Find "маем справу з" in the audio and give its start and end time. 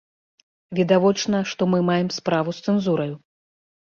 1.91-2.65